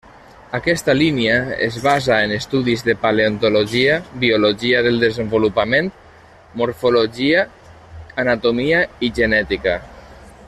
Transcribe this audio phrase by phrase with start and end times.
[0.57, 1.33] Aquesta línia
[1.65, 5.91] es basa en estudis de paleontologia, biologia del desenvolupament,
[6.63, 7.47] morfologia,
[8.25, 9.77] anatomia i genètica.